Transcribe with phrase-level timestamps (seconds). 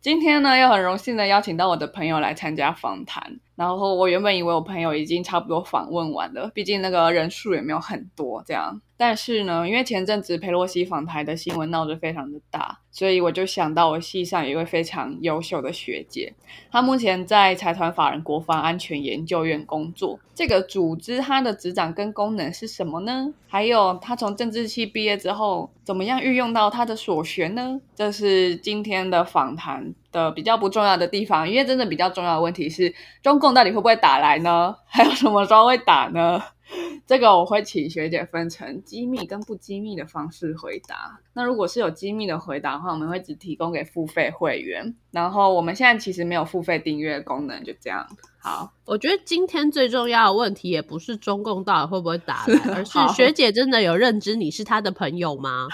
[0.00, 3.38] 今天呢，又很荣幸的邀请到我的朋友来参加访谈。
[3.54, 8.80] 然后我原本以为我朋友已经差不多访问完了，毕竟那个人数也没有很多这样。
[9.00, 16.34] 但是呢，因为前阵子佩洛西访台的新闻闹得非常的大，所以我就想到我系上有一位非常优秀的学姐，
[16.70, 20.20] 她目前在财团法人国防安全研究院工作。
[20.34, 23.32] 这个组织它的职掌跟功能是什么呢？
[23.48, 27.80] 还有她从政治系毕业之后，怎么样运用到她的所学呢？
[27.94, 33.54] 这是今天的访谈的比较不重要的地方，因为真的比较重要的问题是中共。
[33.54, 34.76] 到底会不会打来呢？
[34.86, 36.42] 还有什么时候会打呢？
[37.06, 41.18] 这个我会请学姐分成机密跟不机密的方式回答。
[41.32, 44.94] 那如果是有机密的回答的话，我们会只提供给付费会员。
[45.10, 48.06] 然后我们现在其实没有付费订阅功能，就这样。
[48.42, 55.66] 好，我觉得今天最重要的问题也不是中共到底会不会打 来，而是学姐真的有认知你是他的朋友吗？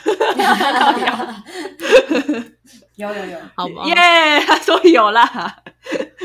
[2.97, 3.85] 有 有有，好吗？
[3.87, 3.95] 耶，
[4.47, 5.63] 他说有啦。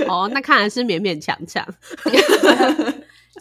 [0.08, 1.64] 哦，那看来是勉勉强强，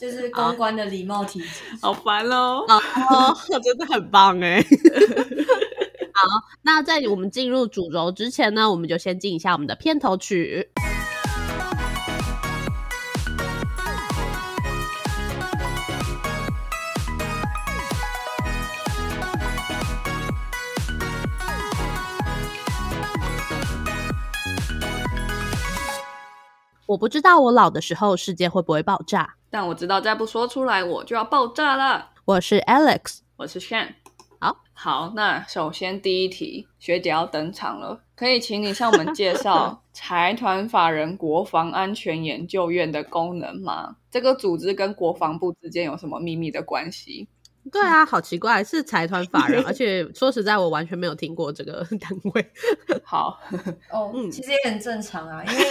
[0.00, 1.46] 就是公关的礼貌体质。
[1.82, 4.60] 好烦哦，哦， 真的很棒哎。
[6.12, 6.26] 好，
[6.62, 10.70] 那在我们进入主轴之前呢，我们就先进一下我们的片头曲。
[26.90, 32.10] 我不知道我老的时候世界会不会爆炸，但我知道再不说出来我就要爆炸了。
[32.24, 33.94] 我是 Alex，我是 Shan。
[34.40, 43.94] 好好，那首先第一题，学姐要登场了，可以请你向我们介绍 财团法人国防安全研究院的功能吗？
[44.10, 47.28] 这个组织跟国防部之间有什么秘密的关系？
[47.70, 52.50] 对啊，好奇怪，是财团法人， 而且说实在，我完全没有听过这个 单位。
[53.04, 53.38] 好
[53.92, 55.64] 哦，其实也很正常啊，因为。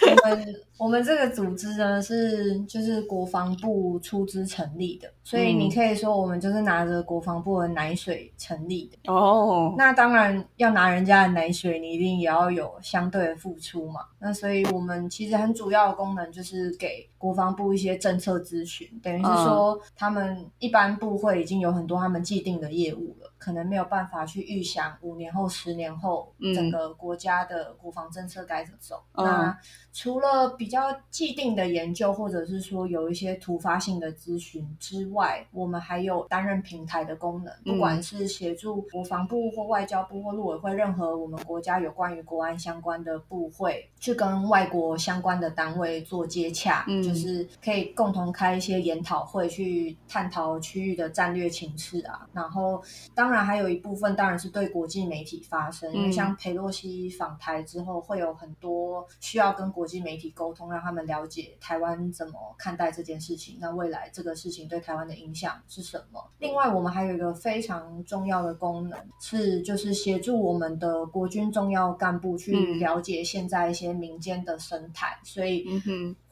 [0.00, 9.74] 我们 我们这个组织呢是就是国防部出资成立的，所以你可以说我们就是拿着国防部的奶水成立的哦。
[9.78, 14.00] 那当然要拿人家的奶水，你一定也要有相对的付出嘛。
[14.18, 23.28] 那所以我们其实很主要的功能就是给国防部一些政策咨询，等于是说他们一般部会已经有很多他们既定的业务了。
[23.38, 29.02] 可能没有办法去预想五年后、十年后整个国家的国防政策该怎么走。
[29.16, 29.58] 那
[29.92, 52.28] 除了比较既定的研究，或者是说有一些突发性的咨询之外，我们还有担任平台的功能，不管是协助国防部或外交部或陆委会任何我们国家有关于国安相关的部会，去跟外国相关的单位做接洽，就是可以共同开一些研讨会，去探讨区域的战略情势啊。
[52.32, 52.82] 然后
[53.14, 63.56] 当当然，还有一部分当然是对国际媒体发声，因为像佩洛西访台之后，会有很多需要跟国际媒体沟通，让他们了解台湾怎么看待这件事情。
[63.60, 66.22] 那未来这个事情对台湾的影响是什么？
[66.38, 75.66] 另外，我们还有一个非常重要的功能，是就是协助我们的国军重要干部去了解现在一些民间的生态，所以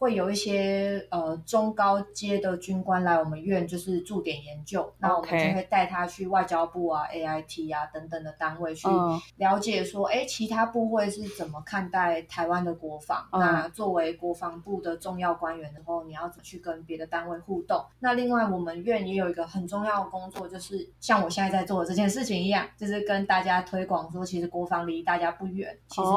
[0.01, 6.81] 会有一些呃中高阶的军官来我们院就是驻点研究，那我们就会带他去外交部。
[6.89, 8.89] 啊，A I T 啊等等的单位去
[9.37, 13.29] 了解说，哎，其他部会是怎么看待台湾的国防？
[13.33, 17.85] 那作为国防部的重要官员的话，你要怎么去跟别的单位互动？
[17.99, 26.09] 那另外，我们院也有一个很重要的工作，就是像我现在在做的这件事情一样，就是跟大家推广说，其实国防离大家不远，其实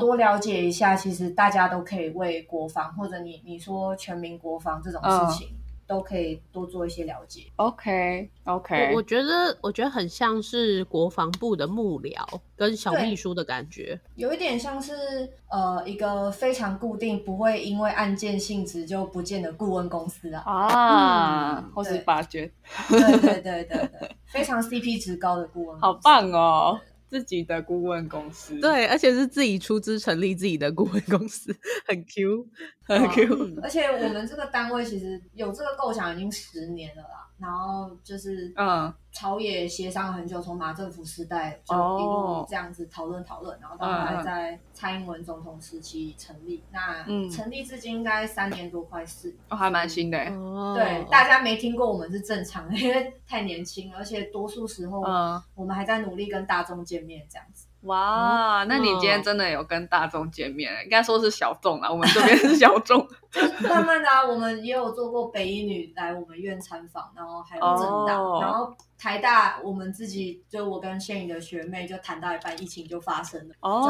[0.00, 5.48] 多了解一下，其实大家都可以为国防，或者你你说全民国防这种事情。
[5.88, 7.44] 都可以多做一些了解。
[7.56, 8.92] OK，OK。
[8.94, 12.12] 我觉得，我觉得很像是国防部的幕僚
[12.54, 14.92] 跟小秘书的感觉，有一点像是
[15.48, 20.42] 呃一个非常固定，不会因为案件性质就不见的顾问公司啊。
[20.44, 22.52] 啊，或是发掘。
[22.90, 26.78] 对对对对对，非常 CP 值高的顾问，好棒哦。
[27.08, 31.54] 自己的顾问公司，对，而且是自己出资成立自己的顾问公司，
[31.88, 32.46] 很 Q，
[32.84, 33.58] 很 Q。
[33.62, 38.92] 而且我们这个单位其实有这个构想已经十年了啦，然后就是嗯。
[39.10, 46.62] 朝野协商很久，从马政府时代就一路这样子讨论讨论，然后到后来在蔡英文总统时期成立。
[46.70, 50.18] 那成立至今应该三年多，快四，哦，还蛮新的。
[50.76, 55.00] 对，大家没听过我们是正常的，因为太年轻，而且多数时候
[55.56, 57.57] 我们还在努力跟大众见面这样子。
[57.82, 63.06] 哇，那你今天哦真的有跟大众见面，应该说是小众啊，我们这边是小众。
[63.62, 73.88] 慢慢的啊，我们也有做过北一女来我们院参访，然后还有正大，哦然后台大我们自己就我跟现颖的学妹就谈到一半，疫情就发生了，哦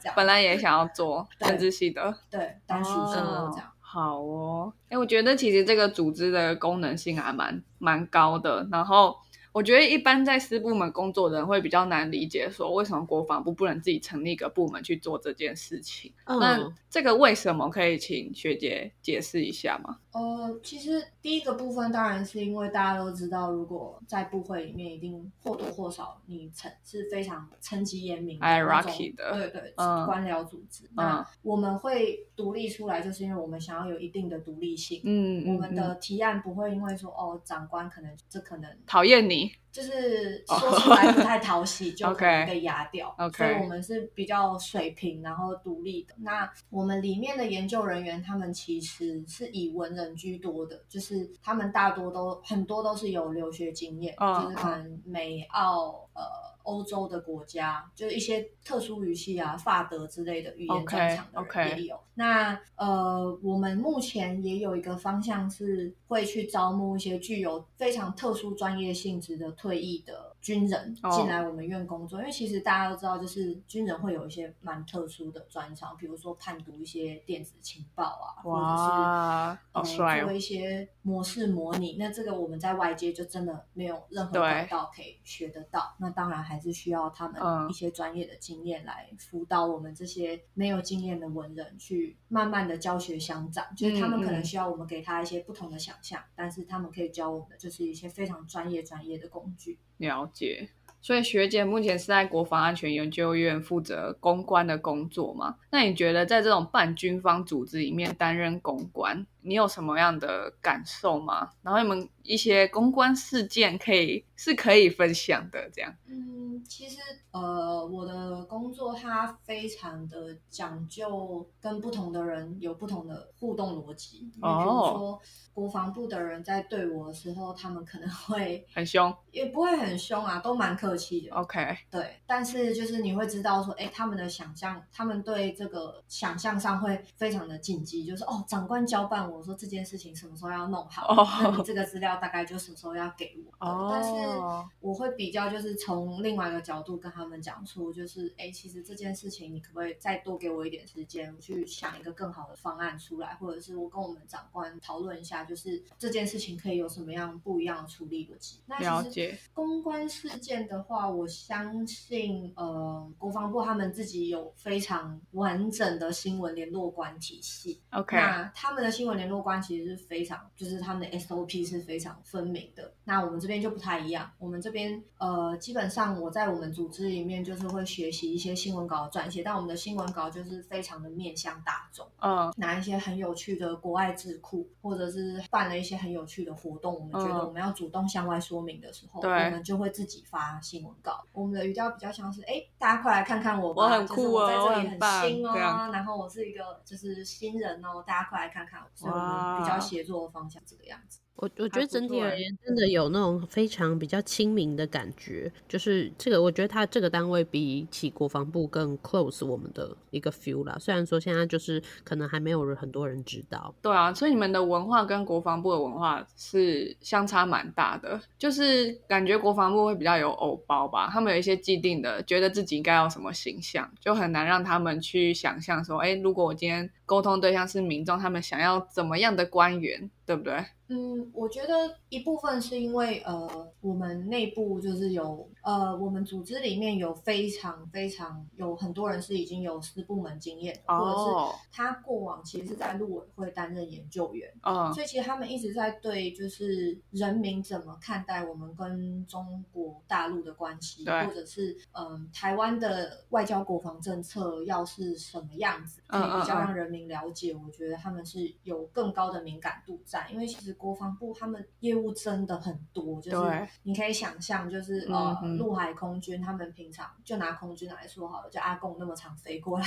[0.00, 0.14] 这样。
[0.14, 3.68] 本来也想要做政治系的，对，但取消了这样。
[3.80, 9.16] 好哦，哎，我觉得其实这个组织的功能性还蛮蛮高的，然后。
[9.52, 16.12] 我觉得一般在私部门工作的人会比较难理解，说为什么国防部不能自己成立一个部门去做这件事情。
[16.26, 19.98] 那嗯，这个为什么可以请学姐解释一下吗？
[20.12, 30.84] 呃，其实第一个部分当然是因为大家都知道，如果在部会里面，一定或多或少你成是非常层级严明的那种 Hierarchy 的对对，嗯官僚组织。
[30.94, 35.00] 那我们会独立出来，就是因为我们想要有一定的独立性。
[35.04, 39.61] 嗯，我们嗯的提案不会因为说哦，长官可能这可能讨厌你，me.
[39.72, 43.12] 就是说出来不太讨喜， 就可 OK 能被压掉。
[43.18, 46.14] OK 所以我们是比较水平，然后独立的。
[46.18, 56.52] 那我们里面的研究人员，他们其实是以文人居多的，就是他们大多都很多都是有留学经验，嗯就是可能美澳呃。
[56.64, 61.98] 欧洲的国家，就是一些特殊语系啊，法德之类的语言专长的也有。
[62.14, 80.32] 那呃，我们目前也有一个方向是会去招募一些具有非常特殊专业性质的退役的军人哦进来我们院工作，因为其实大家都知道，就是军人会有一些蛮特殊的专长，比如说判读一些电子情报啊，或者是做！
[80.32, 81.96] 一些模式模拟。
[81.96, 85.94] 那这个我们在外界就真的没有任何管道可以学得到。
[85.98, 93.64] 那当然还是需要他们嗯一些专业的经验来辅导我们这些没有经验的文人去慢慢的教学相长。
[93.76, 99.78] 就是他们可能需要我们给他一些不同的想象，但是他们可以教我们的就是一些非常专业专业的工具。
[100.02, 100.68] 了解。
[101.00, 105.56] 所以学姐目前是在国防安全研究院负责公关的工作嘛？
[105.70, 111.50] 那你觉得在这种半军方组织里面担任公关，你有什么样的感受吗？
[111.62, 115.94] 然后你们一些公关事件可以是可以分享的，这样。
[116.06, 116.98] 嗯，其实
[117.32, 124.30] 呃，我的工作它非常的讲究跟不同的人有不同的互动逻辑。
[124.40, 125.20] 哦比如哦说
[125.54, 131.34] 国防部的人在对我的时候，他们可能会很凶也不会很凶啊，都蛮客气的。
[131.34, 143.52] ，OK，对，但是就是你会知道说，哎，他们的想象，他们对这个想象上会非常的禁忌，就是哦，长官交办我说这件事情什么时候要弄好，哦那你这个资料大概就什么时候要给我。
[143.52, 158.60] 对但是哦我会比较就是从另外一个角度跟他们讲出，就是哎，其实这件事情你可不可以再多给我一点时间，去想一个更好的方案出来，或者是我跟我们长官讨论一下，就是这件事情可以有什么样不一样的处理逻辑。
[158.66, 167.80] 那其实公关事件的话，我相信呃，国防部他们自己有非常完整的新闻联络官体系。
[167.90, 172.92] OK，那他们的新闻联络官其实是非常，就是他们的 SOP 是非常分明的。
[173.04, 182.04] 那我们这边就不太一样，我们这边呃，基本上我在我们组织里面就是会学习一些新闻稿的撰写，但我们的新闻稿就是非常的面向大众。
[182.20, 191.24] 嗯，拿一些很有趣的国外智库，或者是办了一些很有趣的活动，我们觉得嗯我们要主动向外说明的时候，对我们就会自己发新闻稿。
[191.32, 199.11] 我们的语调比较像是，哎，大家快来看看我吧，我很就是酷哦我我在这里很新哦，然后我是一个就是新人哦，大家快来看看我。
[199.12, 201.20] 所以我们比较协作的方向这个样子。
[201.36, 205.50] 我我觉得整体而言，真的有那种非常比较亲民的感觉。
[205.68, 210.76] 就是这个，我觉得他这个单位比起国防部更 close 我们的一个 feel 啦。
[210.78, 230.64] 虽然说现在就是可能还没有人很多人知道，对啊，所以你们的文化跟国防部的文化是相差蛮大的，就是感觉国防部会比较有偶包吧，他们有一些既定的，觉得自己应该要什么形象，就很难让他们去想象说，哎，如果我今天沟通对象是民众，他们想要怎么样的官员，对不对？
[230.88, 257.54] 嗯，我觉得一部分是因为呃，我们内部就是有呃，我们组织里面有非常非常有很多人是已经有私部门经验的，或者哦是他过往其实是在陆委会担任研究员，哦所以其实他们一直在对就是人民怎么看待我们跟中国大陆的关系，或者是嗯台湾的外交国防政策要是什么样子，可以比较让人民了解。
[257.54, 269.86] 我觉得他们是有更高的敏感度在，因为其实国防部他们业务真的很多，就是你可以想象，就是嗯呃嗯陆海空军，他们平常就拿空军来说好了，就阿贡那么常飞过来，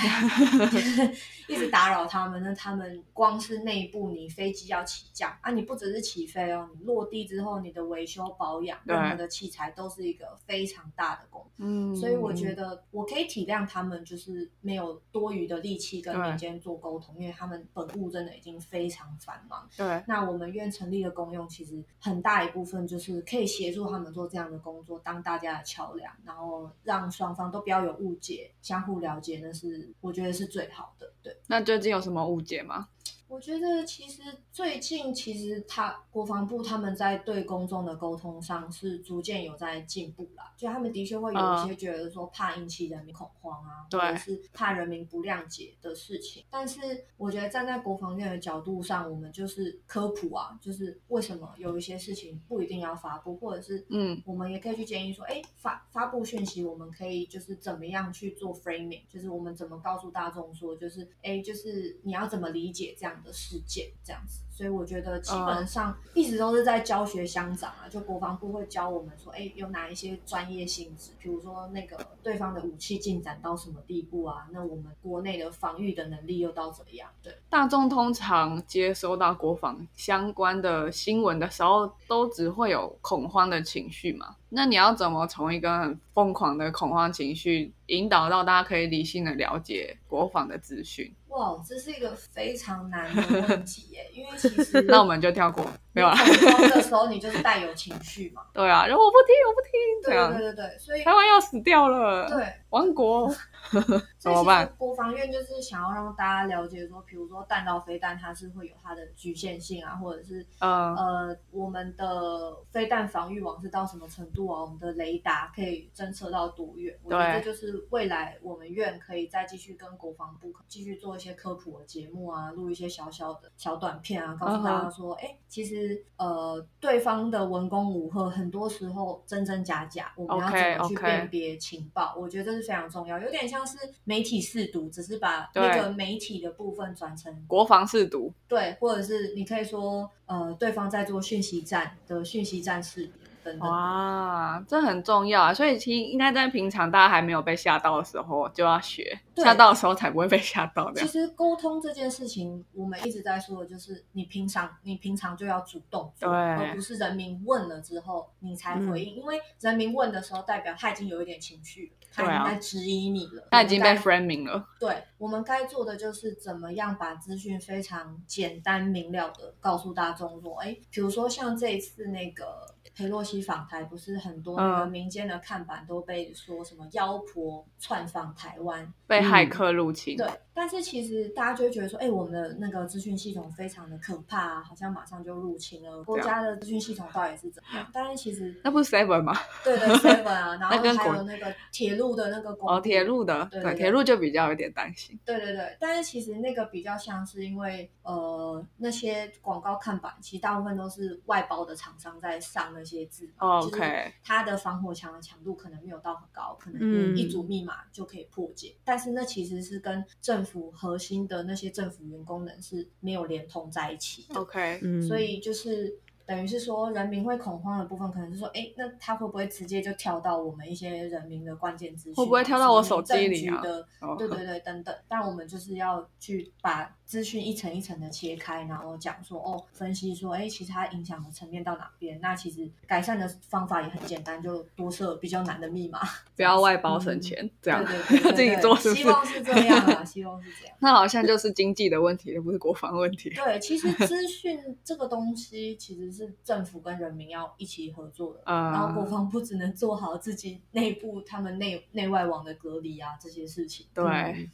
[1.47, 11.51] 一直打扰他们，那他们光是内部你飞机要起降啊，你不只是起飞哦，你落地之后你的维修保养，对任何的器材都是一个非常大的工作。
[11.57, 19.69] 嗯，所以我觉得我可以体谅他们，就是没有多余的力气跟民间做沟通，因为他们本务真的已经非常繁忙。
[19.77, 31.11] 对，那那我们院成立的公用，其实很大一部分就是可以协助他们做这样的工作，当大家的桥梁，然后让双方都不要有误解，相互了解，那是我觉得是最好的。
[31.21, 31.35] 对。
[31.47, 32.87] 那最近有什么误解吗？
[33.27, 46.43] 我觉得其实最近其实他国防部他们在对公众的沟通上是逐渐有在进步啦，就他们的确会有一些觉得说怕引起人民恐慌啊，对或者是怕人民不谅解的事情。
[46.49, 64.41] 但是我觉得站在国防院的角度上，我们就是科普啊，就是为什么有一些事情不一定要发布，或者是嗯我们也可以去建议说，哎，发发布讯息，我们可以就是怎么样去做 framing，就是我们怎么告诉大众说，就是哎，就是你要怎么理解这样的事件，这样子。
[64.51, 77.09] 所以我觉得基本上一直都是在教学相长啊，就国防部会教我们说，哎，有哪一些专业性质，比如说那个对方的武器进展到什么地步啊，那我们国内的防御的能力又到怎么样？
[77.21, 77.35] 对。
[77.49, 84.37] 大众通常接收到国防相关的新闻的时候，都只会有恐慌的情绪嘛。
[84.47, 91.13] 那你要怎么从一个很疯狂的恐慌情绪，引导到大家可以理性的了解国防的资讯？
[91.35, 96.13] 哇，这是一个非常难的问题耶，因为其实 那我们就跳过，没有啦。
[96.23, 98.43] 你恐慌的时候，你就是带有情绪嘛。
[98.53, 99.71] 对啊，然后我不听，我不听，
[100.03, 103.33] 这对样对对对，所以台湾要死掉了，对，亡国。
[104.19, 114.61] 怎么办国防院就是想要让大家了解说，比如说弹道飞弹它是会有它的局限性啊，或者是嗯呃我们的飞弹防御网是到什么程度啊？
[114.61, 116.95] 我们的雷达可以侦测到多远？
[117.03, 125.84] 我觉得这就是未来我们院可以再继续跟国防部继续做一些科普的节目啊，录一些小小的小短片啊，告诉大家说，哎、其实
[126.17, 132.15] 呃对方的文攻武赫很多时候真真假假，我们要怎么去辨别情报？
[132.17, 143.69] 我觉得这是非常重要，有点像是媒体试读，只是把对那个媒体的部分转成国防试读，对，或者是你可以说，呃，对方在做讯息战的讯息战识别等等。
[143.69, 145.53] 哇，这很重要啊！
[145.53, 151.27] 所以其实应该在平常大家还没有被吓到的时候就要学，对吓到的时候才不会被吓到这其样。
[151.27, 159.15] 实沟通这件事情，我们一直在说的就是，你平常你平常就要主动做，对而不是人民问了之后你才回应。
[159.15, 180.15] 因为人民问的时候，代表他已经有一点情绪了，他已经在质疑你了，他已经被 framing 了，对我们该做的就是怎么样把资讯非常简单明了的告诉大众说，哎，比如说像这一次那个佩洛西访台，不是很多那个嗯民间的看板都被说什么妖婆窜访台湾，被骇客入侵。
[180.15, 187.87] 对，但是其实大家就会觉得说，哎，我们的那个资讯系统非常的可怕啊，好像马上就入侵了国家的资讯系统到底是怎么样？
[187.93, 189.33] 但是其实那不是 Seven 吗？
[189.65, 195.19] 对对 Seven 啊， 然后还有那个铁路的那个公哦，铁路的，对铁路就比较有点担心。
[195.25, 215.97] 对对对，但是其实那个比较像是因为呃那些广告看板，其实大部分都是外包的厂商在上那些字嘛，哦就是 OK 它的防火墙的强度可能没有到很高，可能嗯一组密码就可以破解，但是那其实是跟政府核心的那些政府员工人是没有连通在一起的，OK，嗯，所以就是。
[216.27, 222.17] 等于是说，人民会恐慌的部分，可能是说，哎，那他会不会直接就跳到我们一些人民的关键资讯啊？
[222.17, 224.95] 会不会跳到我手机里啊的哦对对对，等等。
[225.07, 232.19] 但我们就是要去把资讯一层一层的切开，然后讲说，哦，分析说，哎，其实它影响的层面到哪边？
[232.19, 235.99] 那其实改善的方法也很简单，就多设比较难的密码，
[236.35, 238.95] 不要外包省钱，这样对对对对自己做是是？
[238.95, 240.75] 希望是这样啊，希望是这样。
[240.81, 243.29] 那好像就是经济的问题，而不是国防问题。
[243.29, 253.85] 对，其实 资讯这个东西其实是政府跟人民要一起合作的，嗯然后国防部只能做好自己内部他们内内外网的隔离啊这些事情。
[253.93, 254.49] 对，嗯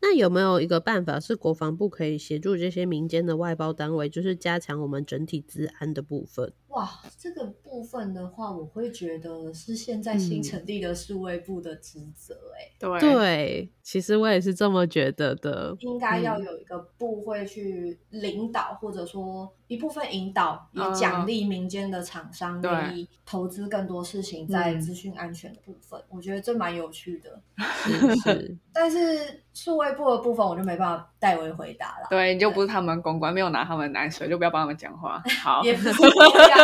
[0.00, 6.52] 那有没有一个办法是国防部可以协助这些民间的外包单位，就是加强我们整体治安的部分？
[6.68, 15.74] 哇，这个部分的话，我会觉得是现在新嗯成立的数位部的职责、哎、对对，其实我也是这么觉得的。
[15.80, 25.98] 应该要嗯有一个部会去领导，或者说一部分引导，也嗯奖励民间的厂商对愿意投资更多事情在嗯资讯安全的部分。
[26.10, 27.40] 我觉得这蛮有趣的。
[27.56, 32.06] 是是， 但是数位部的部分我就没办法代为回答了。
[32.10, 35.22] 对，你就不是他们公关，没有拿他们奶水，就不要帮他们讲话。
[35.42, 36.58] 好，也不是这样。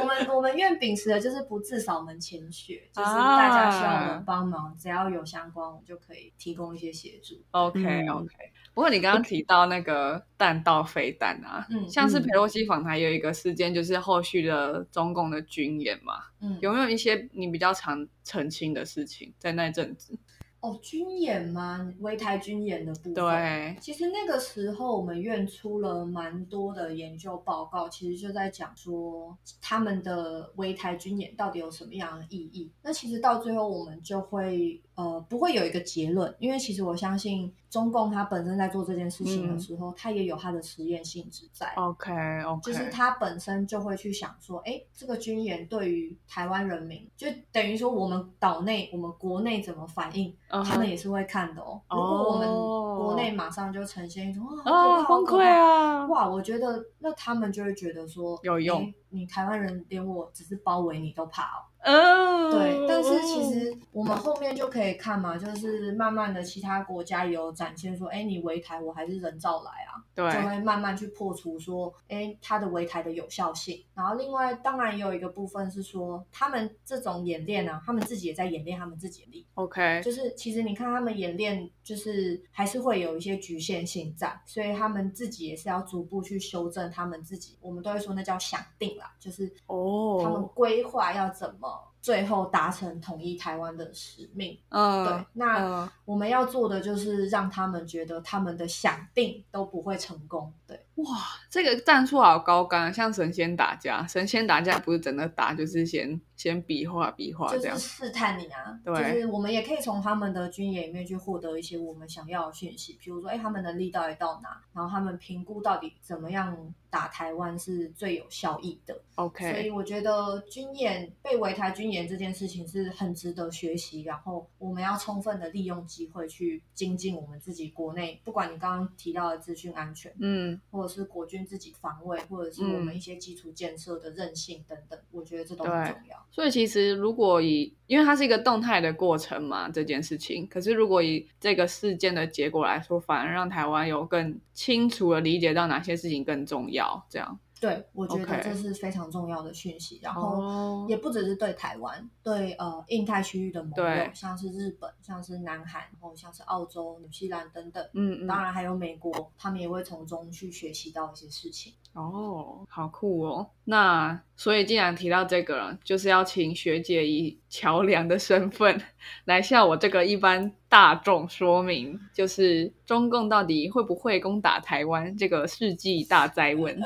[0.00, 7.34] 我们 我们愿秉持的就是不自扫门前雪，就是大家需要我们帮忙，只要有相关，我们就可以提供一些协助。
[7.52, 8.34] OK 嗯 OK。
[8.74, 20.18] 不过你刚刚提到那个弹道飞弹啊，嗯像是佩洛西访台有一个事件，就是后续的中共的军演嘛，嗯，有没有一些你比较常澄清的事情在那阵子？
[20.60, 21.92] 哦，军演吗？
[22.00, 23.14] 围台军演的部分。。
[23.14, 32.70] 对，其实那个时候，我们院出了蛮多的研究报告，其实就在讲说他们的围台军演到底有什么样的意义。
[32.82, 41.72] 那其实到最后，我们就会呃不会有一个结论，因为其实我相信中共他本身在做这件事情的时候，他也有他的实验性质在。
[41.76, 42.12] OK
[42.42, 51.80] OK，就是他本身就会去想说，哎，这个军演对于台湾人民，就等于说我们岛内、我们国内怎么反应，他们也是会看的哦。
[51.90, 55.42] 如果我们国内马上就呈现一种啊啊崩溃！
[55.44, 61.60] 啊，哇，我觉得那他们就会觉得说有用你台湾人连我只是包围你都怕哦。
[61.86, 70.02] 嗯，对，但是其实我们后面就可以看嘛，就是慢慢的其他国家也有展现说，哎，你围台我还是人造来啊。
[70.12, 73.84] 对就，会慢慢去破除说，哎，它的围台的有效性。
[73.94, 79.46] 然后另外当然也有一个部分是说，他们这种演练啊，他们自己也在演练他们自己的力。
[79.54, 87.56] OK，就是其实你看他们演练，就是还是会有一些局限性在，所以他们自己也是要逐步去修正他们自己。
[87.60, 91.68] 我们都会说那叫想定啦，就是哦他们哦，规划要怎么
[92.02, 94.58] 最后达成统一台湾的使命。
[94.70, 100.52] 嗯，对，那嗯我们要做的就是让他们觉得他们的想定都不会成功。
[100.66, 100.85] 对。
[100.96, 101.04] 哇，
[101.50, 107.78] 这个战术好高干，像神仙打架，神仙打架不是真的打，就是先先比划比划就这样。
[107.78, 116.56] 试探你啊，对就是我们也可以从他们的军演里面去获得一些我们想要的讯息，比如说，哎，他们能力到底到哪，然后他们评估到底怎么样
[116.88, 118.98] 打台湾是最有效益的。
[119.16, 136.26] OK，所以我觉得军演被围台军演这件事情是很值得学习，然后我们要充分的利用机会去精进我们自己国内，不管你刚刚提到的资讯安全，嗯，或者是国军自己防卫，或者是我们一些基础建设的韧性等等，我觉得这都很重要。
[136.30, 147.38] 所以其实如果以，因为它是一个动态的过程嘛，这件事情，可是如果以这个事件的结果来说，反而让台湾有更清楚的理解到哪些事情更重要，这样。
[147.66, 149.98] 对，我觉得这是非常重要的讯息。
[150.02, 157.84] 然后哦也不只是对台湾，对呃印太区域的盟友，像是日本、像是南韩，然后像是澳洲、纽西兰等等。
[157.94, 161.72] 嗯嗯，当然还有美国，他们也会从中去学习到一些事情。
[161.94, 163.50] 哦，好酷哦。
[163.64, 168.80] 那所以既然提到这个了，就是要请学姐以桥梁的身份
[169.24, 176.78] 来向我这个一般大众说明，就是中共到底会不会攻打台湾这个世纪大灾问。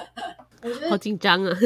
[0.62, 1.56] 好我觉得好，紧张啊！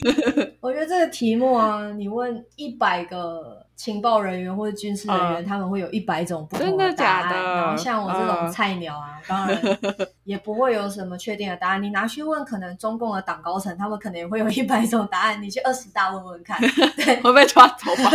[0.60, 7.22] 我觉得这个题目啊，你问一百个情报人员或者军事人员，嗯他们会有一百种不同的答案。
[7.24, 9.78] 假的然后像我这种嗯菜鸟啊，当然
[10.24, 11.82] 也不会有什么确定的答案。
[11.82, 15.42] 你拿去问可能中共的党高层，他们可能也会有一百种答案。
[15.42, 16.60] 你去二十大问问看，
[16.96, 18.10] 对，会被抓走吧？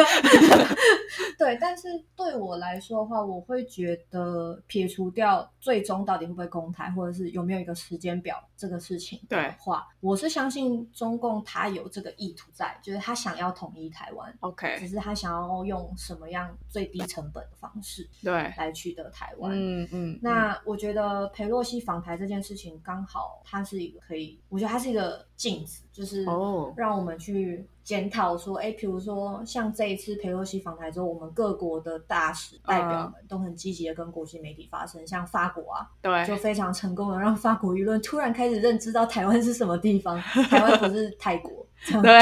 [1.37, 19.51] 对，但是对我来说的话，我会觉得撇除掉最终到底会不会公台，或者是有没有一个时间表这个事情的话，我是相信中共他有这个意图在，就是他想要统一台湾，OK，只是他想要用什么样最低成本的方式对，来取得台湾。
[19.53, 26.73] 嗯嗯，那我觉得裴洛西访台这件事情，刚好它是一个可以，我觉得它是一个镜子，就是哦。
[26.77, 41.65] 让我们去检讨说，哎，比如说像这一次裴洛西访台之后，我们各国的大使代表们都很积极的跟国际媒体发声，像法国啊，对就，非常成功的让法国舆论突然开始认知到台湾是什么地方，台湾不是泰国，
[42.01, 42.21] 对，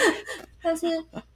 [0.62, 0.86] 但是，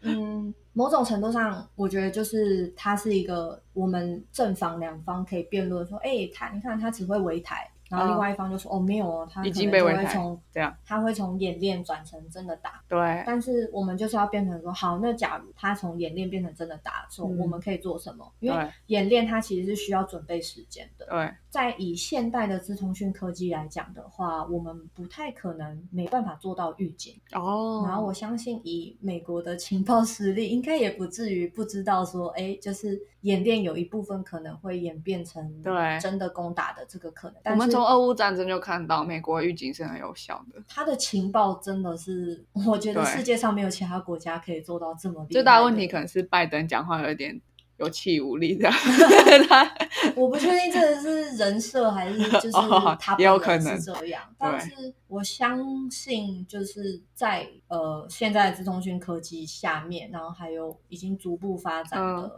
[0.02, 12.80] 嗯，某种程度上，我觉得就是它是一个我们正反两方可以辩论说，哎、他你看他只会围台，然后另外一方就说，哦，没有哦，他可能就会从这样他会从演练转成真的打。
[12.88, 18.32] 对，但是我们就是要变成说，好，那假如他从演练变成真的打的时候，嗯我们可以做什么？
[18.40, 21.06] 因为演练它其实是需要准备时间的。
[21.06, 27.18] 对，在以现代的资通讯科技来讲的话，我们不太可能没办法做到预警。
[27.32, 37.36] 哦，然后我相信，以美国的情报实力，应该也不至于不知道说，哎，就是演练有一部分可能会演变成对真的攻打的这个可能。
[37.36, 40.62] 我但是们从俄乌战争就看到美国预警是很有效的。
[40.68, 45.32] 他的情报真的是，我觉得世界上没有其他国家可以做到这么厉害。
[45.32, 47.40] 最大的问题可能是拜登讲话有点
[47.78, 48.72] 有气无力这样。
[49.48, 49.74] 他
[50.14, 62.30] 我不确定这个是人设还是 就是哦他也有可能是这样，但是我相信就是在呃现在的资通讯科技下面，然后还有已经逐步发展的嗯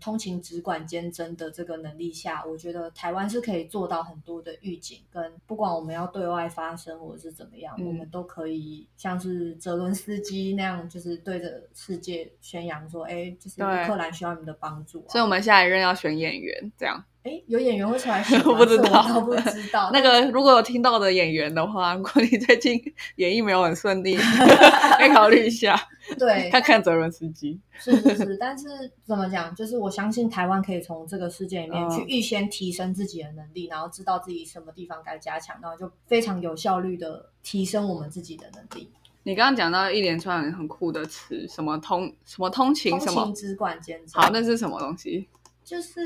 [0.00, 15.10] 通勤直管兼征的这个能力下，我觉得台湾是可以做到很多的预警，跟不管我们要对外发声或者是怎么样，嗯我们都可以像是泽伦斯基那样，就是对着世界宣扬说，哎，就是乌克兰需要你们的帮助、啊。
[15.10, 17.04] 所以我们下一任要选演员这样。
[17.26, 18.40] 哎，有演员会出来选？
[18.44, 19.90] 我 不知道我倒不知 道。
[19.92, 22.80] 那个如果有听到的演员的话，如果你最近
[23.16, 25.76] 演艺没有很顺利，可以考虑一下，
[26.16, 27.58] 对，看看泽伦斯基。
[27.78, 28.68] 是是是，但是
[29.04, 29.52] 怎么讲？
[29.56, 38.88] 就是我相信台湾可以从这个事件里面嗯去预先提升自己的能力，然后知道自己什么地方该加强，然后就非常有效率的提升我们自己的能力。
[39.24, 45.26] 你刚刚讲到一连串很酷的词，什么通什么通勤通什么勤，只管兼职，好，那是什么东西？
[45.66, 46.00] 就是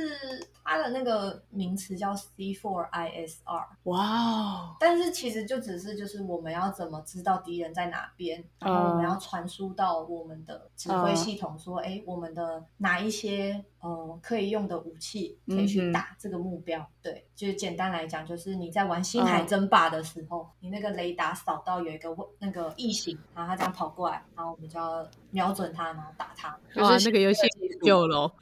[0.64, 16.88] 它的那个名词叫 C4ISR，哇哦，但是其实就只是就是我们要怎么知道敌人在哪边，然后我们要传输到我们的指挥系统，说，哎、我们的哪一些呃可以用的武器可以去打这个目标。
[17.02, 26.48] 对，就是简单来讲，就是你在玩星海争霸的时候，你那个雷达扫到有一个那个异形，然后它这样跑过来，然后我们就要瞄准他，然后打他。
[26.76, 28.32] 哇，就是那个游戏技术旧了哦，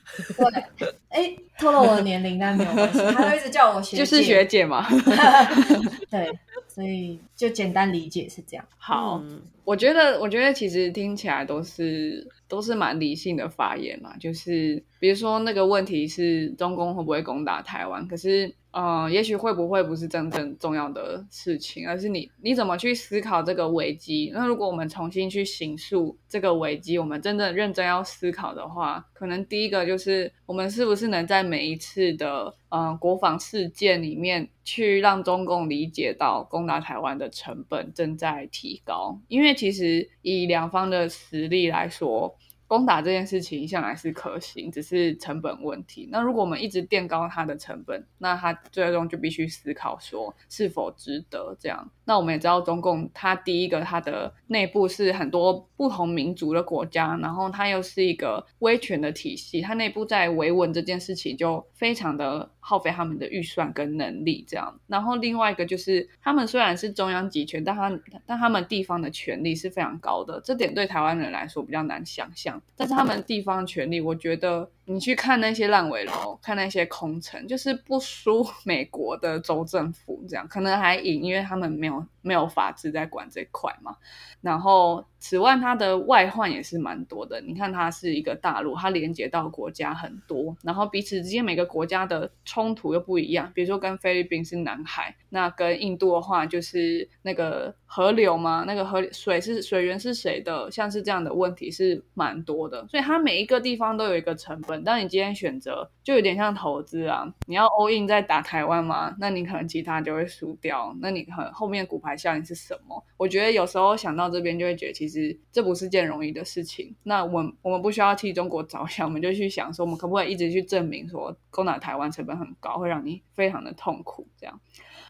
[0.77, 4.87] 对，哎，透露我的年龄，但没有关系，他都一直叫我学 姐，就是学姐嘛。
[6.11, 6.31] 对，
[6.67, 8.65] 所以就简单理解是这样。
[8.77, 14.17] 好，嗯我觉得，我觉得其实听起来都是都是蛮理性的发言嘛。
[14.19, 24.31] 就是比如说那个问题是中共会不会攻打台湾，可是嗯，也许会不会不是真正重要的事情，而是你你怎么去思考这个危机。
[24.35, 42.37] 那如果我们重新去形塑这个危机，我们真正认真要思考的话，可能第一个就是我们是不是能在每一次的嗯国防事件里面，去让中共理解到攻打台湾的成本正在提高，因为其实以两方的实力来说。
[42.69, 46.07] 攻打这件事情向来是可行，只是成本问题。
[46.13, 51.91] 那如果我们一直垫高它的成本，那它最终就必须思考说是否值得这样。
[52.09, 64.81] 那我们也知道，中共它第一个它的内部是很多不同民族的国家，然后它又是一个威权的体系，它内部在维稳这件事情就非常的耗费他们的预算跟能力这样。
[64.87, 72.59] 然后另外一个就是，他们虽然是中央集权，但他但他们地方的权力是非常高的，这点对台湾人来说比较难想象。
[72.75, 83.95] 但是他们地方权力，我觉得你去看那些烂尾楼，看那些空城，就是不输 美国的州政府，这样可能还赢，因为他们没有没有法治在管这块嘛。
[84.41, 87.41] 然后，此外，它的外患也是蛮多的。
[87.41, 93.51] 你看，它是一个大陆，它连接到国家很多，然后彼此之间每个国家的冲突又不一样。
[93.55, 102.87] 比如说，跟菲律宾是南海，那跟印度的话就是那个河流嘛，那个河水是水源是谁的，像是这样的问题是蛮多的。
[102.89, 104.85] 所以，它每一个地方都有一个成本。
[104.85, 110.97] 当你今天选择，就有点像投资啊，你要 all in 在打台湾嘛，那你可能其他就会输掉。
[111.01, 113.05] 那你可能后面骨牌效应是什么？
[113.17, 116.95] 我觉得有时候想到这边就会觉得，其实其实这不是件容易的事情。
[117.03, 124.29] 那我们我们不需要替中国着想，我们就去想说，我们可不可以一直去证明说，攻打台湾成本很高，会让你非常的痛苦。
[124.39, 124.61] 这样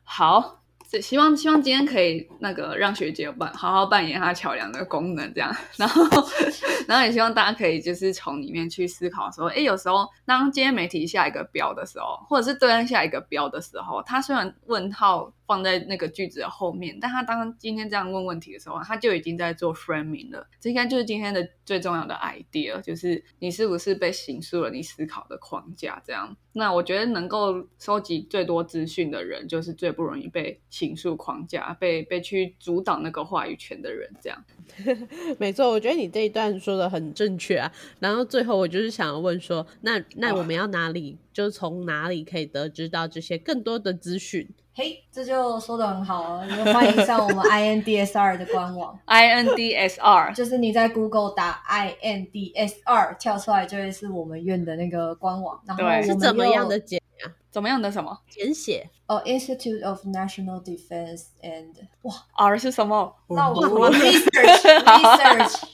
[0.05, 0.63] 好。
[1.03, 6.03] 希望希望今天可以那个让学姐扮好好扮演她桥梁的功能，这样，然后
[6.89, 20.47] 然后也希望大家可以就是从里面去思考说，哎，有时候当今天媒体下一个标的时候，或者是对岸下一个标的时候，他虽然问号放在那个句子的后面，但他当今天这样问问题的时候，他就已经在做 framing 了。
[20.61, 26.01] 这应该就是今天的最重要的 idea，就是你是不是被形塑了你思考的框架？
[26.05, 34.07] 这样，那我觉得能够收集最多资讯的人，就是最不容易被形塑框架、被被去阻挡那个话语权的人。
[34.21, 34.45] 这样，
[35.41, 37.73] 没错，我觉得你这一段说的很正确啊。
[38.01, 44.47] 然后最后我就是想要问说，那那我们要哪里，就是从哪里可以得知到这些更多的资讯？
[44.79, 57.33] 嘿，这就说的很好哦，就欢迎上我们 INDSR 的官网，INDSR 就是你在 Google 打 INDSR 跳出来就会是我们院的那个官网，然后我们是怎么又样的简呀？
[57.51, 58.89] 怎么样的什么简写？
[59.09, 63.13] 哦，Institute of National Defense and 哇，R 是什么？
[63.31, 65.65] 那我哦我 research research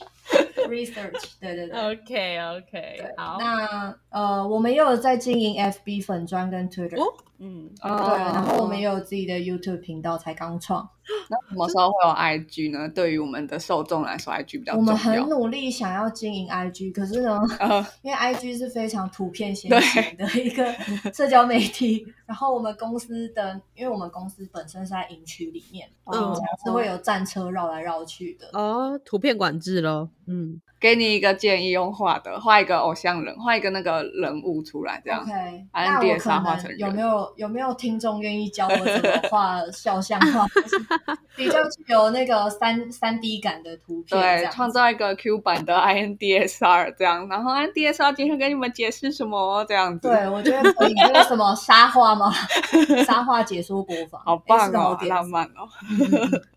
[0.69, 1.79] research，对对对。
[1.79, 10.89] OK OK，对，好，那呃，我们也有在经营 FB 粉砖跟 Twitter，、哦嗯，对，然后我们也有自己的 YouTube 频道，才刚创。
[11.29, 12.87] 那什么时候会有 IG 呢？
[12.89, 15.15] 对于我们的受众来说，IG 比较重我们很。
[15.25, 20.71] 努力想要经营 IG，可是呢， 呃，因为 IG 是非常图片先行的一个
[21.13, 28.47] 社交媒体，然后我们公司的，因为我们公司本身是在营区里面，嗯嗯，是会有战车绕来绕去的。
[28.53, 30.09] 哦，图片管制咯。
[30.27, 35.19] 嗯，给你一个建议，用画的，画一个偶像人，画一个那个人物出来，这样。
[35.19, 35.31] OK，
[35.71, 40.45] 把那 NDS 我可画成有没有有没有听众愿意教我怎么画肖像画，
[41.35, 44.21] 比较具有那个三三 D 感的图片？
[44.21, 50.07] 这对，创造一个 Q 版的 INDSR 这样，然后 INDSR 今天跟你们解释什么这样子。
[50.07, 50.93] 对，我觉得可以。
[50.93, 52.31] 那个什么沙画吗？
[53.07, 55.67] 沙画解说国防，好棒哦，好浪漫哦，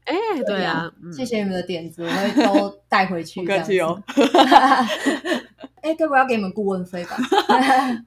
[0.05, 0.15] 哎、
[0.47, 3.41] 对啊，嗯谢谢你们的点子，我会都带回去。
[3.41, 4.03] 不客气哦。
[5.81, 7.17] 哎，该不会要给你们顾问费吧？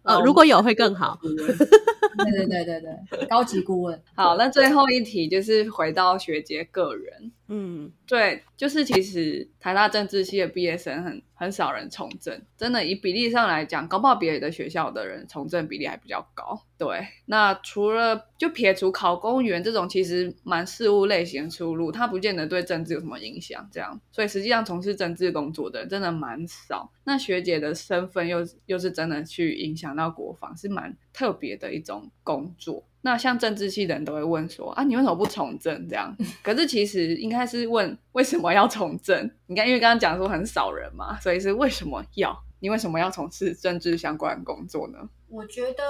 [0.03, 1.17] 呃， 如果有会更好。
[1.21, 3.99] 对对对对对，高级顾问。
[4.13, 16.61] 好，那最后一题就是回到学姐个人，嗯，对，就是其实台大政治系的毕业生很很少人从政，真的以比例上来讲，搞不好别的学校的人从政比例还比较高。
[16.77, 26.91] 对，那除了就撇除考公务员这种其实蛮事务类型出路，它不见得对政治有什么影响，这样，所以实际上从事政治工作的人真的蛮少。
[27.05, 32.83] 那学姐的身份又又是真的去影响到国防，是蛮特别的一种工作。
[33.03, 35.87] 那像政治系的人都会问说啊，你为什么不从政？
[35.87, 39.31] 这样， 可是其实应该是问为什么要从政？
[39.47, 42.37] 你看，因为刚刚讲说很少人嘛，所以是为什么要？
[42.59, 44.99] 你为什么要从事政治相关的工作呢？
[45.27, 45.83] 我觉得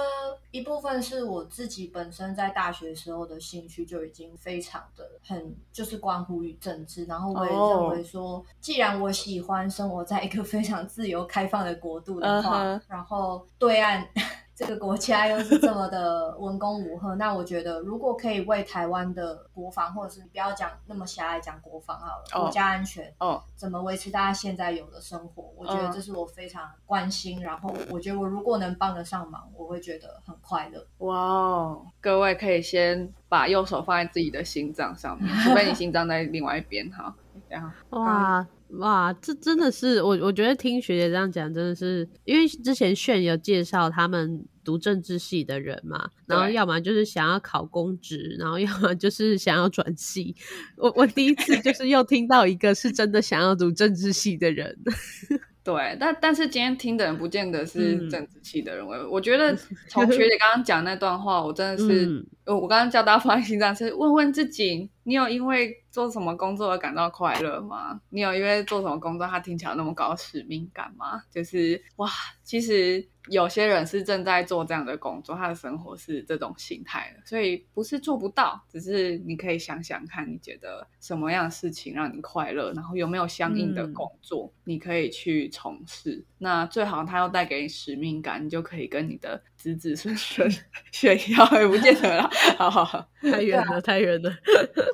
[0.52, 14.08] 一部分是我自己本身在大学时候的兴趣就已经非常的很就是关乎于政治，然后我也哦认为说，既然我喜欢生活在一个非常自由开放的国度的话然后对岸。
[14.62, 27.42] 这个国家又是这么的文攻武赫，那我觉得如果可以为台湾的国防，或者是不要讲那么狭隘讲国防好了，哦国家安全，哦，怎么维持大家现在有的生活，我觉得嗯这是我非常关心。
[27.42, 30.86] 然后我觉得我如果能帮得上忙，我会觉得很快乐。
[30.98, 31.86] 哇哦！
[32.00, 37.12] 各位可以先把右手放在自己的心脏上面，除非你心脏在另外一边哈。
[37.48, 38.46] 这样，哇
[38.78, 50.34] 哇，这真的是我我觉得听学姐这样讲，真的是因为之前炫有介绍他们读政治系的人嘛，然后要么就是想要考公职，然后要么就是想要转系。
[50.76, 54.74] 我我第一次就是又听到一个是真的想要读政治系的人，
[55.62, 58.08] 对，但但是今天听的人不见得是嗯。
[58.10, 59.54] 政治系的人，我我觉得
[59.88, 62.26] 从学姐刚刚讲那段话，我真的是，嗯。
[62.44, 68.00] 呃我刚刚叫大家放在心上，是问问自己，你有因为做什么工作而感到快乐吗？
[68.08, 71.22] 你有因为做什么工作，他听起来那么高使命感吗？
[71.30, 72.08] 就是哇，
[72.42, 86.24] 其实有些人是正在做这样的工作，他的生活是这种形态的，所以不是做不到，只是你可以想想看，你觉得什么样的事情让你快乐，然后有没有相应的嗯工作，你可以去从事。
[86.38, 90.50] 那最好他要带给你使命感，你就可以跟你的子子孙孙
[90.90, 92.28] 炫耀，也不见得啦。
[92.58, 94.32] 好好好，太远了，太远了。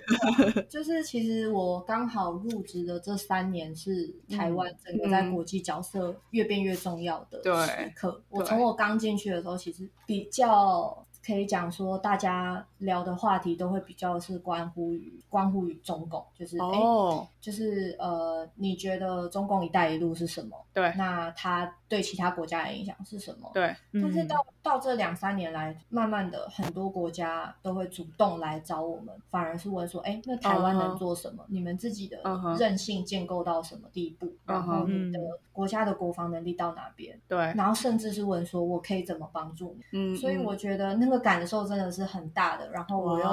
[0.69, 8.18] 就是其实我刚好入职的这三年是台湾整个在国际角色越变越重要的时刻。
[8.29, 20.57] 我从我刚进去的时候，其实比较可以讲说，大家聊的话题都会比较是关乎于关乎于中共，就是哎、就是呃，你觉得中共“一带一路”是什么？
[20.73, 20.93] 对。
[20.97, 23.51] 那它对其他国家的影响是什么？
[23.53, 31.45] 对，嗯但是到到这两三年来，慢慢的很多国家都会主动来找我们，反而是问说，哎，那台湾能做什么？
[31.49, 32.19] 你们自己的
[32.59, 34.33] 韧性建构到什么地步？
[34.47, 35.19] 然后嗯你的
[35.53, 37.19] 国家的国防能力到哪边？
[37.29, 39.85] 对，然后甚至是问说，我可以怎么帮助你？
[39.93, 42.71] 嗯，所以我觉得那个感受真的是很大的。
[42.71, 43.27] 然后我又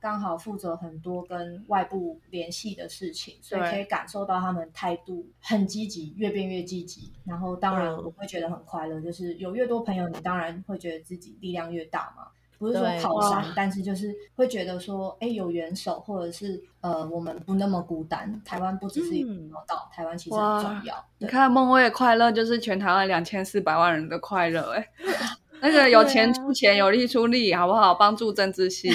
[0.00, 7.12] 刚好负责很多跟外部联系的事情，所以可以感受到他们态度很积极，越变越积极。
[7.24, 12.26] 然后当然嗯我会觉得很快乐，就是有越多朋友，你当然会觉得自己力量越大嘛。
[12.58, 18.38] 不是说靠山，但是就是会觉得说，哎，有援手，或者是呃，我们不那么孤单。
[18.44, 20.94] 台湾不只是一个岛，台湾其实很重要。
[21.18, 24.86] 对你看梦薇的快乐就是全台湾两千四百万人的快乐、哎。
[25.62, 27.94] 那个有钱出钱，有力出力，好不好？
[27.94, 28.90] 帮助政治系，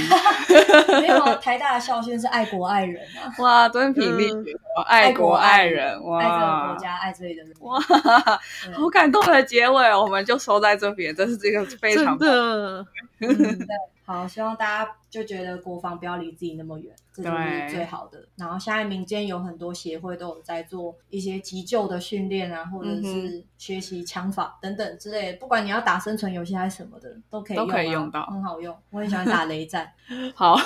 [1.01, 4.31] 没有啊台大的校训是爱国爱人啊，哇，真品力
[4.85, 7.69] 爱国爱人，哇爱这个哇国，家，爱这里的人民。
[7.69, 7.79] 哇，
[8.73, 12.85] 好感动的结尾哦，我们就收在这边，这是这个非常真的，
[13.19, 13.67] 嗯，对，
[14.05, 18.23] 好，希望大家就觉得国防不要离自己那么远，这就是最好的。
[18.35, 25.39] 然后现在民间有很多协会都有在做一些急救的训练啊，或者嗯是学习枪法等等之类的。
[25.39, 28.77] 不管你要打生存游戏还是什么的，都可以都可以用到很好用。
[28.91, 29.91] 我很喜欢打雷战。
[30.35, 30.55] 好。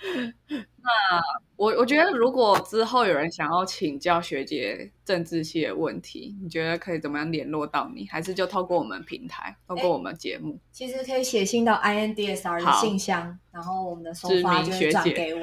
[1.56, 8.06] 我我觉得，如果之后有人想要请教学姐政治系的问题，你觉得可以怎么样联络到你？
[8.08, 10.58] 还是就透过我们平台，透过我们节目？
[10.72, 15.40] 其实可以写信到 INDSR 的信箱，然后我们的收知发就会转名学姐给我。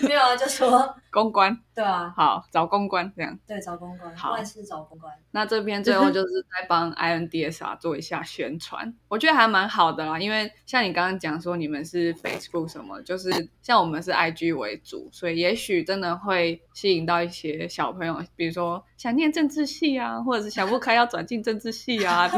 [0.08, 3.38] 没有啊，就说 公关对啊，好，找公关这样。
[3.46, 5.12] 对，找公关，好万事找公关。
[5.30, 10.18] 那这边最后就是在帮 INDSR 做一下宣传，我觉得还蛮好的啦。
[10.18, 22.28] 因为像你刚刚讲说你们是 Facebook 什么，就是像我们是 IG 为主，所以也许真的会吸引到一些小朋友，比如说想念政治系啊，或者是想不开要转进政治系啊，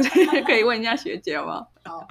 [0.47, 1.67] 可以问一下学姐吗？
[1.85, 2.07] 好，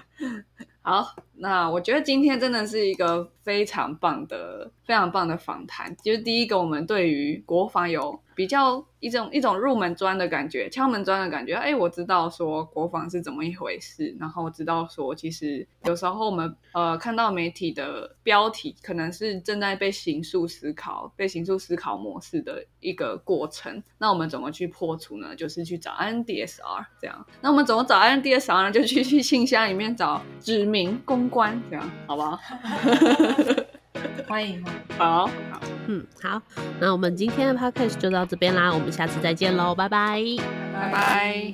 [0.81, 5.95] 好，那我觉得今天真的是一个非常棒的、非常棒的访谈。
[6.03, 11.55] 就是第一个，我们对于国防有比较一种一种入门砖的感觉，敲门砖的感觉。
[11.55, 23.81] 哎，我知道说国防是怎么一回事，然后知道说其实有时候我们呃看到媒体的标题，可能是正在被刑诉思考、被刑诉思考模式的一个过程。
[23.97, 25.35] 那我们怎么去破除呢？
[25.35, 27.25] 就是去找 NDSR 这样。
[27.41, 28.71] 那我们怎么找 NDSR 呢？
[28.71, 32.37] 就去去信箱里面找指名公关，这样好不好？
[34.27, 34.81] 欢迎欢迎。
[34.97, 35.31] 好，好，
[35.87, 36.41] 嗯，好，
[36.79, 40.21] 那我们今天的 podcast 就到这边啦，我们下次再见喽，拜拜。
[40.73, 41.53] 拜拜。